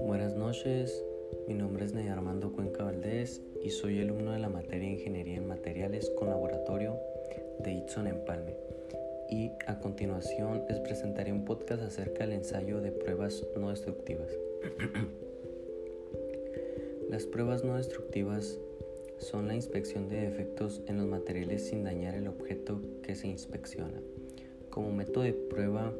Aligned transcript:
Buenas 0.00 0.34
noches, 0.34 1.04
mi 1.46 1.54
nombre 1.54 1.84
es 1.84 1.94
Ney 1.94 2.08
Armando 2.08 2.52
Cuenca 2.52 2.82
Valdés 2.82 3.40
y 3.62 3.70
soy 3.70 4.00
alumno 4.00 4.32
de 4.32 4.40
la 4.40 4.48
materia 4.48 4.90
Ingeniería 4.90 5.36
en 5.36 5.46
Materiales 5.46 6.10
con 6.18 6.28
Laboratorio 6.28 6.98
de 7.60 7.72
Itson 7.72 8.08
Empalme. 8.08 8.56
Y 9.30 9.52
a 9.68 9.78
continuación 9.78 10.64
les 10.68 10.80
presentaré 10.80 11.32
un 11.32 11.44
podcast 11.44 11.82
acerca 11.82 12.24
del 12.24 12.32
ensayo 12.32 12.80
de 12.80 12.90
pruebas 12.90 13.46
no 13.56 13.70
destructivas. 13.70 14.36
Las 17.10 17.26
pruebas 17.26 17.62
no 17.62 17.76
destructivas 17.76 18.58
son 19.18 19.46
la 19.46 19.54
inspección 19.54 20.08
de 20.08 20.22
defectos 20.22 20.82
en 20.88 20.98
los 20.98 21.06
materiales 21.06 21.68
sin 21.68 21.84
dañar 21.84 22.16
el 22.16 22.26
objeto 22.26 22.82
que 23.02 23.14
se 23.14 23.28
inspecciona. 23.28 24.02
Como 24.72 24.90
método 24.90 25.24
de 25.24 25.34
prueba 25.34 25.92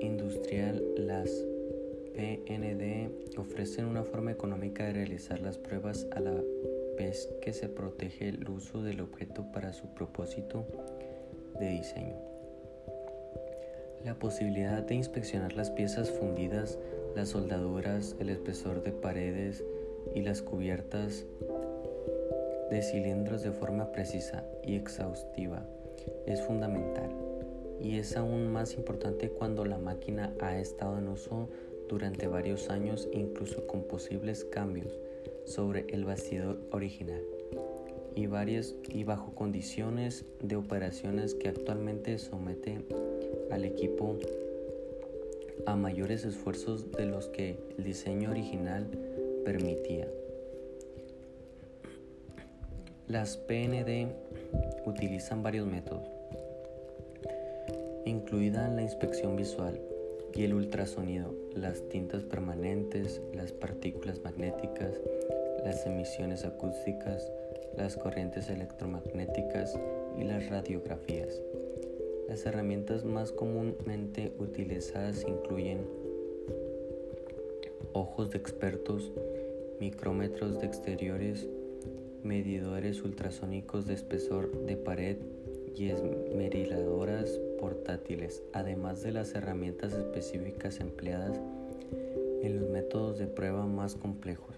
industrial, 0.00 0.82
las 0.96 1.30
PND 2.12 3.08
ofrecen 3.38 3.84
una 3.84 4.02
forma 4.02 4.32
económica 4.32 4.82
de 4.82 4.94
realizar 4.94 5.40
las 5.40 5.58
pruebas 5.58 6.04
a 6.10 6.18
la 6.18 6.34
vez 6.98 7.28
que 7.40 7.52
se 7.52 7.68
protege 7.68 8.30
el 8.30 8.48
uso 8.48 8.82
del 8.82 9.00
objeto 9.00 9.52
para 9.52 9.72
su 9.72 9.94
propósito 9.94 10.66
de 11.60 11.68
diseño. 11.68 12.16
La 14.04 14.16
posibilidad 14.16 14.82
de 14.82 14.96
inspeccionar 14.96 15.52
las 15.52 15.70
piezas 15.70 16.10
fundidas, 16.10 16.80
las 17.14 17.28
soldaduras, 17.28 18.16
el 18.18 18.30
espesor 18.30 18.82
de 18.82 18.90
paredes 18.90 19.62
y 20.16 20.22
las 20.22 20.42
cubiertas 20.42 21.24
de 22.72 22.82
cilindros 22.82 23.44
de 23.44 23.52
forma 23.52 23.92
precisa 23.92 24.42
y 24.64 24.74
exhaustiva 24.74 25.62
es 26.26 26.42
fundamental 26.42 27.27
y 27.80 27.98
es 27.98 28.16
aún 28.16 28.52
más 28.52 28.74
importante 28.74 29.30
cuando 29.30 29.64
la 29.64 29.78
máquina 29.78 30.34
ha 30.40 30.58
estado 30.58 30.98
en 30.98 31.08
uso 31.08 31.48
durante 31.88 32.26
varios 32.26 32.70
años 32.70 33.08
incluso 33.12 33.66
con 33.66 33.82
posibles 33.84 34.44
cambios 34.44 34.92
sobre 35.44 35.86
el 35.88 36.04
bastidor 36.04 36.60
original 36.72 37.22
y, 38.14 38.26
varias, 38.26 38.74
y 38.88 39.04
bajo 39.04 39.32
condiciones 39.34 40.24
de 40.42 40.56
operaciones 40.56 41.34
que 41.34 41.48
actualmente 41.48 42.18
somete 42.18 42.84
al 43.50 43.64
equipo 43.64 44.18
a 45.66 45.76
mayores 45.76 46.24
esfuerzos 46.24 46.90
de 46.92 47.06
los 47.06 47.28
que 47.28 47.58
el 47.76 47.84
diseño 47.84 48.30
original 48.30 48.86
permitía. 49.44 50.08
Las 53.06 53.36
PND 53.36 54.08
utilizan 54.84 55.42
varios 55.42 55.66
métodos, 55.66 56.08
incluida 58.08 58.68
la 58.68 58.82
inspección 58.82 59.36
visual 59.36 59.80
y 60.34 60.44
el 60.44 60.54
ultrasonido, 60.54 61.34
las 61.54 61.82
tintas 61.88 62.22
permanentes, 62.22 63.20
las 63.34 63.52
partículas 63.52 64.20
magnéticas, 64.22 65.00
las 65.64 65.86
emisiones 65.86 66.44
acústicas, 66.44 67.30
las 67.76 67.96
corrientes 67.96 68.48
electromagnéticas 68.48 69.78
y 70.18 70.24
las 70.24 70.48
radiografías. 70.48 71.40
Las 72.28 72.44
herramientas 72.44 73.04
más 73.04 73.32
comúnmente 73.32 74.32
utilizadas 74.38 75.24
incluyen 75.26 75.86
ojos 77.92 78.30
de 78.30 78.38
expertos, 78.38 79.12
micrómetros 79.80 80.60
de 80.60 80.66
exteriores, 80.66 81.46
medidores 82.22 83.02
ultrasónicos 83.02 83.86
de 83.86 83.94
espesor 83.94 84.66
de 84.66 84.76
pared 84.76 85.16
y 85.76 85.90
esmeriladoras 85.90 87.40
portátiles, 87.60 88.42
además 88.52 89.02
de 89.02 89.12
las 89.12 89.34
herramientas 89.34 89.92
específicas 89.92 90.80
empleadas 90.80 91.40
en 92.42 92.60
los 92.60 92.70
métodos 92.70 93.18
de 93.18 93.26
prueba 93.26 93.66
más 93.66 93.94
complejos. 93.94 94.56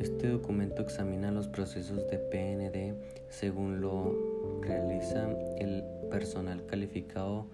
Este 0.00 0.28
documento 0.28 0.82
examina 0.82 1.30
los 1.30 1.48
procesos 1.48 2.08
de 2.10 2.18
PND 2.18 2.94
según 3.28 3.80
lo 3.80 4.14
realiza 4.62 5.28
el 5.58 5.84
personal 6.10 6.64
calificado 6.66 7.46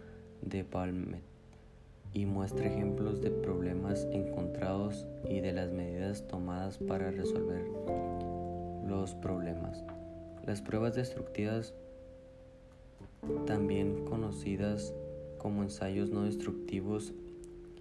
de 0.42 0.64
Palmet 0.64 1.22
y 2.14 2.26
muestra 2.26 2.66
ejemplos 2.66 3.20
de 3.22 3.30
problemas 3.30 4.06
encontrados 4.12 5.06
y 5.28 5.40
de 5.40 5.52
las 5.52 5.70
medidas 5.70 6.26
tomadas 6.28 6.78
para 6.78 7.10
resolver 7.10 7.64
los 8.86 9.14
problemas. 9.14 9.82
Las 10.46 10.60
pruebas 10.60 10.94
destructivas, 10.94 11.74
también 13.46 14.04
conocidas 14.04 14.92
como 15.38 15.62
ensayos 15.62 16.10
no 16.10 16.24
destructivos 16.24 17.12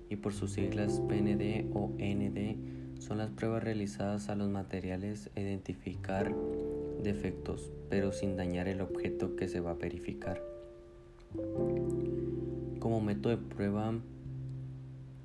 y 0.09 0.17
por 0.17 0.33
sus 0.33 0.51
siglas 0.51 1.01
PND 1.07 1.69
o 1.73 1.89
ND, 1.97 3.01
son 3.01 3.17
las 3.17 3.31
pruebas 3.31 3.63
realizadas 3.63 4.29
a 4.29 4.35
los 4.35 4.49
materiales 4.49 5.29
a 5.35 5.39
identificar 5.39 6.35
defectos, 7.01 7.71
pero 7.89 8.11
sin 8.11 8.35
dañar 8.35 8.67
el 8.67 8.81
objeto 8.81 9.35
que 9.35 9.47
se 9.47 9.59
va 9.59 9.71
a 9.71 9.75
verificar. 9.75 10.43
Como 12.79 13.01
método 13.01 13.37
de 13.37 13.43
prueba 13.43 13.93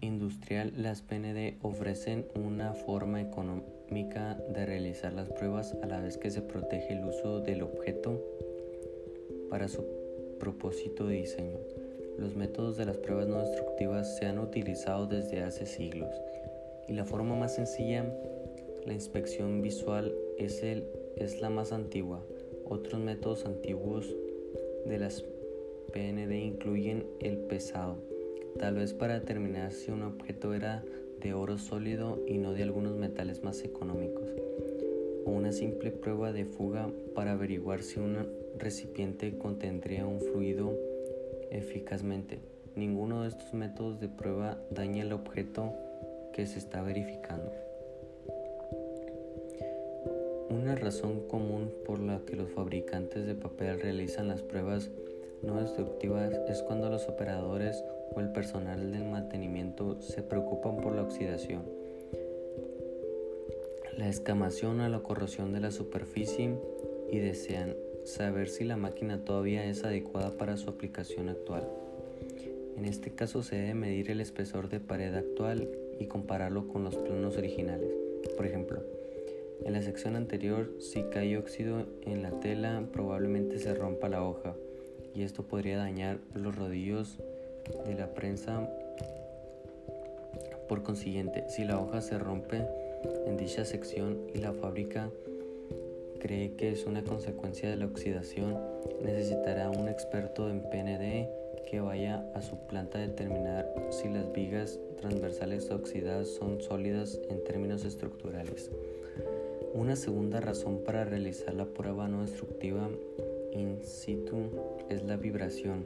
industrial, 0.01 0.73
las 0.77 1.03
PND 1.03 1.57
ofrecen 1.63 2.27
una 2.35 2.75
forma 2.75 3.21
económica 3.21 4.35
de 4.49 4.67
realizar 4.67 5.13
las 5.13 5.29
pruebas 5.31 5.77
a 5.83 5.87
la 5.87 6.01
vez 6.01 6.19
que 6.19 6.31
se 6.31 6.43
protege 6.43 6.93
el 6.93 7.05
uso 7.05 7.41
del 7.41 7.63
objeto 7.63 8.23
para 9.51 9.69
su 9.69 9.85
propósito 10.39 11.07
de 11.07 11.17
diseño. 11.17 11.59
Los 12.19 12.35
métodos 12.35 12.77
de 12.77 12.87
las 12.87 12.97
pruebas 12.97 13.29
no 13.29 13.41
destructivas 13.41 14.17
se 14.17 14.27
han 14.27 14.39
utilizado 14.39 15.07
desde 15.07 15.43
hace 15.43 15.67
siglos 15.67 16.11
y 16.89 16.93
la 16.93 17.05
forma 17.05 17.35
más 17.35 17.55
sencilla, 17.55 18.05
la 18.85 18.93
inspección 18.93 19.63
visual, 19.63 20.15
es, 20.39 21.41
la 21.41 21.51
más 21.51 21.73
antigua. 21.73 22.25
Otros 22.65 23.01
métodos 23.01 23.45
antiguos 23.45 24.15
de 24.87 24.99
las 24.99 25.25
PND 25.93 26.33
incluyen 26.33 27.07
el 27.21 27.39
pesado 27.39 27.97
tal 28.59 28.77
vez 28.77 28.95
para 28.95 29.15
determinar 29.15 29.73
si 29.73 29.91
un 29.91 30.03
objeto 30.03 30.55
era 30.55 30.83
de 31.21 31.35
oro 31.35 31.59
sólido 31.59 32.23
y 32.27 32.39
no 32.39 32.53
de 32.53 32.63
algunos 32.63 32.97
metales 32.97 33.43
más 33.43 33.63
económicos, 33.63 34.29
o 35.25 35.31
una 35.31 35.53
simple 35.53 35.91
prueba 35.91 36.33
de 36.33 36.45
fuga 36.45 36.91
para 37.15 37.33
averiguar 37.33 37.83
si 37.83 38.01
un 38.01 38.27
recipiente 38.59 39.37
contendría 39.39 40.07
un 40.07 40.21
fluido 40.21 40.73
eficazmente. 41.51 42.39
Ninguno 42.75 43.23
de 43.23 43.29
estos 43.29 43.53
métodos 43.55 44.01
de 44.01 44.09
prueba 44.09 44.59
daña 44.71 45.03
el 45.03 45.13
objeto 45.13 45.73
que 46.33 46.47
se 46.47 46.59
está 46.59 46.83
verificando. 46.83 47.53
Una 50.51 50.75
razón 50.75 51.27
común 51.29 51.73
por 51.85 51.99
la 52.01 52.21
que 52.27 52.37
los 52.37 52.51
fabricantes 52.51 53.27
de 53.27 53.35
papel 53.35 53.81
realizan 53.81 54.29
las 54.29 54.43
pruebas 54.43 54.91
no 55.43 55.61
destructivas 55.61 56.33
es 56.49 56.63
cuando 56.63 56.89
los 56.91 57.09
operadores 57.09 57.85
o 58.15 58.21
el 58.21 58.33
personal 58.33 58.91
del 58.93 59.05
mantenimiento 59.05 60.01
se 60.01 60.23
preocupan 60.23 60.79
por 60.79 60.95
la 60.95 61.03
oxidación, 61.03 61.63
la 63.97 64.09
escamación 64.09 64.81
o 64.81 64.89
la 64.89 65.01
corrosión 65.01 65.53
de 65.53 65.61
la 65.61 65.71
superficie 65.71 66.55
y 67.11 67.19
desean 67.19 67.75
saber 68.05 68.49
si 68.49 68.65
la 68.65 68.77
máquina 68.77 69.25
todavía 69.25 69.65
es 69.65 69.85
adecuada 69.85 70.31
para 70.37 70.57
su 70.57 70.71
aplicación 70.71 71.29
actual. 71.29 71.69
En 72.77 72.85
este 72.85 73.15
caso 73.15 73.43
se 73.43 73.57
debe 73.57 73.75
medir 73.75 74.11
el 74.11 74.21
espesor 74.21 74.69
de 74.69 74.81
pared 74.81 75.15
actual 75.15 75.69
y 75.99 76.07
compararlo 76.07 76.69
con 76.69 76.85
los 76.85 76.97
planos 76.97 77.37
originales. 77.37 77.91
Por 78.37 78.47
ejemplo, 78.47 78.83
en 79.65 79.73
la 79.73 79.81
sección 79.81 80.15
anterior, 80.15 80.71
si 80.79 81.03
cae 81.05 81.39
óxido 81.39 81.87
en 82.03 82.23
la 82.23 82.39
tela, 82.41 82.87
probablemente 82.93 83.59
se 83.59 83.75
rompa 83.75 84.11
la 84.11 84.23
hoja 84.23 84.55
y 85.17 85.23
esto 85.23 85.45
podría 85.45 85.79
dañar 85.79 86.19
los 86.35 86.55
rodillos 86.55 87.17
de 87.87 87.95
la 87.95 88.13
prensa. 88.13 88.69
Por 90.69 90.83
consiguiente, 90.83 91.49
si 91.49 91.65
la 91.65 91.81
hoja 91.81 92.03
se 92.03 92.19
rompe 92.19 92.67
en 93.27 93.37
dicha 93.37 93.65
sección 93.65 94.19
y 94.35 94.39
la 94.39 94.53
fábrica 94.53 95.11
cree 96.21 96.55
que 96.57 96.71
es 96.71 96.85
una 96.85 97.03
consecuencia 97.03 97.71
de 97.71 97.77
la 97.77 97.87
oxidación, 97.87 98.59
necesitará 99.03 99.71
un 99.71 99.89
experto 99.89 100.51
en 100.51 100.61
PND 100.61 101.29
que 101.71 101.81
vaya 101.81 102.31
a 102.35 102.43
su 102.43 102.57
planta 102.67 102.99
a 102.99 103.03
determinar 103.03 103.73
si 103.91 104.09
las 104.09 104.31
vigas 104.33 104.79
transversales 105.01 105.71
oxidadas 105.71 106.29
son 106.29 106.61
sólidas 106.61 107.19
en 107.31 107.43
términos 107.45 107.85
estructurales. 107.85 108.71
Una 109.73 109.97
segunda 109.97 110.41
razón 110.41 110.83
para 110.85 111.05
realizar 111.05 111.55
la 111.55 111.67
prueba 111.67 112.09
no 112.09 112.23
destructiva 112.23 112.89
in 113.53 113.79
situ 113.83 114.51
es 114.89 115.03
la 115.05 115.17
vibración 115.17 115.85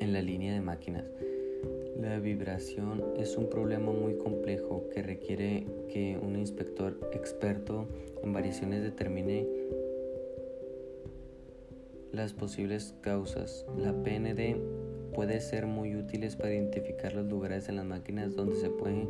en 0.00 0.12
la 0.12 0.22
línea 0.22 0.54
de 0.54 0.60
máquinas. 0.60 1.04
La 2.00 2.18
vibración 2.18 3.02
es 3.16 3.36
un 3.36 3.48
problema 3.48 3.92
muy 3.92 4.16
complejo 4.18 4.88
que 4.92 5.02
requiere 5.02 5.66
que 5.88 6.18
un 6.20 6.36
inspector 6.36 6.98
experto 7.12 7.86
en 8.22 8.32
variaciones 8.32 8.82
determine 8.82 9.46
las 12.12 12.32
posibles 12.32 12.94
causas. 13.00 13.64
La 13.78 13.92
PND 13.92 14.56
puede 15.14 15.40
ser 15.40 15.66
muy 15.66 15.94
útiles 15.96 16.36
para 16.36 16.52
identificar 16.52 17.14
los 17.14 17.26
lugares 17.26 17.68
en 17.68 17.76
las 17.76 17.86
máquinas 17.86 18.34
donde 18.34 18.56
se 18.56 18.70
puede 18.70 19.06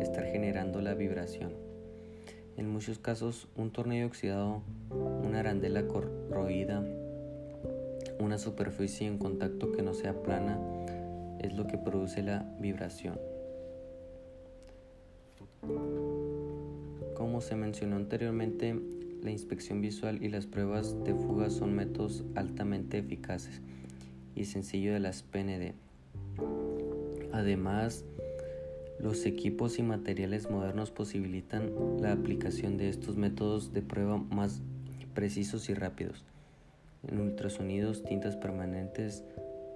estar 0.00 0.24
generando 0.24 0.80
la 0.80 0.94
vibración. 0.94 1.67
En 2.58 2.68
muchos 2.68 2.98
casos, 2.98 3.46
un 3.54 3.70
tornillo 3.70 4.06
oxidado, 4.06 4.62
una 4.90 5.38
arandela 5.38 5.86
corroída, 5.86 6.84
una 8.18 8.36
superficie 8.36 9.06
en 9.06 9.16
contacto 9.16 9.70
que 9.70 9.82
no 9.82 9.94
sea 9.94 10.24
plana 10.24 10.58
es 11.38 11.54
lo 11.54 11.68
que 11.68 11.78
produce 11.78 12.20
la 12.20 12.44
vibración. 12.58 13.16
Como 17.14 17.40
se 17.40 17.54
mencionó 17.54 17.94
anteriormente, 17.94 18.76
la 19.22 19.30
inspección 19.30 19.80
visual 19.80 20.20
y 20.20 20.28
las 20.28 20.46
pruebas 20.46 20.96
de 21.04 21.14
fuga 21.14 21.50
son 21.50 21.76
métodos 21.76 22.24
altamente 22.34 22.98
eficaces 22.98 23.60
y 24.34 24.46
sencillos 24.46 24.94
de 24.94 25.00
las 25.00 25.22
PND. 25.22 25.74
Además, 27.32 28.04
los 29.00 29.26
equipos 29.26 29.78
y 29.78 29.82
materiales 29.82 30.50
modernos 30.50 30.90
posibilitan 30.90 31.72
la 32.00 32.12
aplicación 32.12 32.76
de 32.76 32.88
estos 32.88 33.16
métodos 33.16 33.72
de 33.72 33.82
prueba 33.82 34.18
más 34.18 34.62
precisos 35.14 35.68
y 35.68 35.74
rápidos. 35.74 36.24
En 37.06 37.20
ultrasonidos, 37.20 38.02
tintas 38.02 38.36
permanentes, 38.36 39.24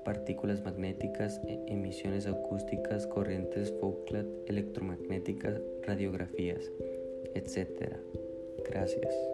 partículas 0.05 0.63
magnéticas, 0.65 1.41
e, 1.47 1.65
emisiones 1.69 2.27
acústicas, 2.27 3.07
corrientes 3.07 3.73
Foucault 3.81 4.27
electromagnéticas, 4.49 5.61
radiografías, 5.87 6.71
etc. 7.35 7.97
Gracias. 8.69 9.32